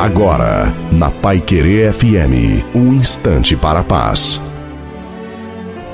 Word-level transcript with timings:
Agora, 0.00 0.74
na 0.90 1.10
Pai 1.10 1.42
Querer 1.42 1.92
FM, 1.92 2.64
um 2.74 2.94
instante 2.94 3.54
para 3.54 3.80
a 3.80 3.84
paz. 3.84 4.40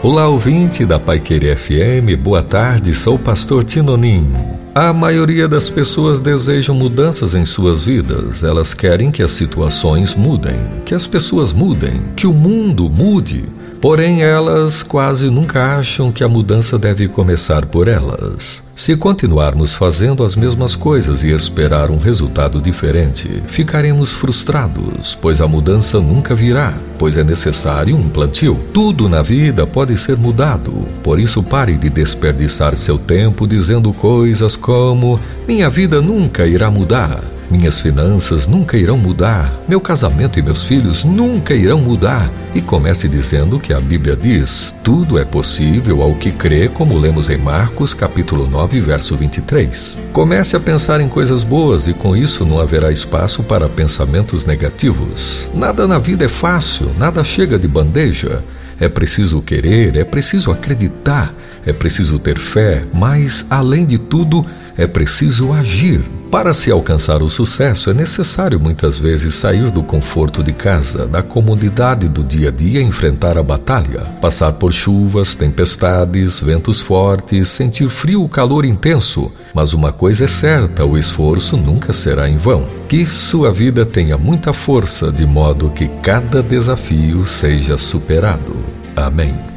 Olá, 0.00 0.28
ouvinte 0.28 0.86
da 0.86 0.96
Pai 0.96 1.18
Querer 1.18 1.56
FM, 1.56 2.16
boa 2.16 2.40
tarde, 2.40 2.94
sou 2.94 3.16
o 3.16 3.18
pastor 3.18 3.64
Tinonim. 3.64 4.24
A 4.72 4.92
maioria 4.92 5.48
das 5.48 5.68
pessoas 5.68 6.20
desejam 6.20 6.72
mudanças 6.72 7.34
em 7.34 7.44
suas 7.44 7.82
vidas. 7.82 8.44
Elas 8.44 8.74
querem 8.74 9.10
que 9.10 9.24
as 9.24 9.32
situações 9.32 10.14
mudem, 10.14 10.54
que 10.84 10.94
as 10.94 11.08
pessoas 11.08 11.52
mudem, 11.52 12.00
que 12.14 12.28
o 12.28 12.32
mundo 12.32 12.88
mude. 12.88 13.44
Porém, 13.80 14.22
elas 14.22 14.82
quase 14.82 15.28
nunca 15.30 15.76
acham 15.76 16.10
que 16.10 16.24
a 16.24 16.28
mudança 16.28 16.78
deve 16.78 17.08
começar 17.08 17.66
por 17.66 17.88
elas. 17.88 18.64
Se 18.74 18.94
continuarmos 18.94 19.74
fazendo 19.74 20.22
as 20.22 20.36
mesmas 20.36 20.76
coisas 20.76 21.24
e 21.24 21.30
esperar 21.30 21.90
um 21.90 21.96
resultado 21.96 22.60
diferente, 22.60 23.42
ficaremos 23.46 24.12
frustrados, 24.12 25.16
pois 25.20 25.40
a 25.40 25.48
mudança 25.48 25.98
nunca 25.98 26.34
virá, 26.34 26.74
pois 26.98 27.16
é 27.16 27.24
necessário 27.24 27.96
um 27.96 28.08
plantio. 28.10 28.58
Tudo 28.74 29.08
na 29.08 29.22
vida 29.22 29.66
pode 29.66 29.96
ser 29.96 30.16
mudado, 30.18 30.72
por 31.02 31.18
isso 31.18 31.42
pare 31.42 31.78
de 31.78 31.88
desperdiçar 31.88 32.76
seu 32.76 32.98
tempo 32.98 33.46
dizendo 33.46 33.92
coisas 33.94 34.56
como: 34.56 35.18
minha 35.48 35.70
vida 35.70 36.02
nunca 36.02 36.46
irá 36.46 36.70
mudar. 36.70 37.35
Minhas 37.50 37.78
finanças 37.78 38.46
nunca 38.46 38.76
irão 38.76 38.98
mudar, 38.98 39.52
meu 39.68 39.80
casamento 39.80 40.38
e 40.38 40.42
meus 40.42 40.64
filhos 40.64 41.04
nunca 41.04 41.54
irão 41.54 41.80
mudar. 41.80 42.30
E 42.54 42.60
comece 42.60 43.08
dizendo 43.08 43.60
que 43.60 43.72
a 43.72 43.78
Bíblia 43.78 44.16
diz: 44.16 44.74
tudo 44.82 45.18
é 45.18 45.24
possível 45.24 46.02
ao 46.02 46.14
que 46.14 46.32
crê, 46.32 46.68
como 46.68 46.98
lemos 46.98 47.30
em 47.30 47.36
Marcos, 47.36 47.94
capítulo 47.94 48.48
9, 48.48 48.80
verso 48.80 49.16
23. 49.16 49.96
Comece 50.12 50.56
a 50.56 50.60
pensar 50.60 51.00
em 51.00 51.08
coisas 51.08 51.44
boas 51.44 51.86
e 51.86 51.94
com 51.94 52.16
isso 52.16 52.44
não 52.44 52.58
haverá 52.60 52.90
espaço 52.90 53.44
para 53.44 53.68
pensamentos 53.68 54.44
negativos. 54.44 55.48
Nada 55.54 55.86
na 55.86 55.98
vida 55.98 56.24
é 56.24 56.28
fácil, 56.28 56.90
nada 56.98 57.22
chega 57.22 57.58
de 57.58 57.68
bandeja. 57.68 58.42
É 58.78 58.88
preciso 58.88 59.40
querer, 59.40 59.96
é 59.96 60.04
preciso 60.04 60.50
acreditar, 60.50 61.32
é 61.64 61.72
preciso 61.72 62.18
ter 62.18 62.38
fé, 62.38 62.82
mas, 62.92 63.46
além 63.48 63.86
de 63.86 63.98
tudo, 63.98 64.44
é 64.76 64.86
preciso 64.86 65.52
agir. 65.52 66.02
Para 66.30 66.52
se 66.52 66.70
alcançar 66.70 67.22
o 67.22 67.30
sucesso, 67.30 67.90
é 67.90 67.94
necessário 67.94 68.58
muitas 68.58 68.98
vezes 68.98 69.34
sair 69.34 69.70
do 69.70 69.82
conforto 69.82 70.42
de 70.42 70.52
casa, 70.52 71.06
da 71.06 71.22
comodidade 71.22 72.08
do 72.08 72.22
dia 72.22 72.48
a 72.48 72.52
dia 72.52 72.82
enfrentar 72.82 73.38
a 73.38 73.42
batalha, 73.42 74.00
passar 74.20 74.52
por 74.52 74.72
chuvas, 74.72 75.34
tempestades, 75.34 76.40
ventos 76.40 76.80
fortes, 76.80 77.48
sentir 77.48 77.88
frio 77.88 78.22
ou 78.22 78.28
calor 78.28 78.64
intenso. 78.64 79.30
Mas 79.54 79.72
uma 79.72 79.92
coisa 79.92 80.24
é 80.24 80.28
certa: 80.28 80.84
o 80.84 80.98
esforço 80.98 81.56
nunca 81.56 81.92
será 81.92 82.28
em 82.28 82.36
vão. 82.36 82.66
Que 82.88 83.06
sua 83.06 83.50
vida 83.50 83.86
tenha 83.86 84.18
muita 84.18 84.52
força, 84.52 85.10
de 85.10 85.24
modo 85.24 85.70
que 85.70 85.88
cada 86.02 86.42
desafio 86.42 87.24
seja 87.24 87.78
superado. 87.78 88.56
Amém. 88.96 89.55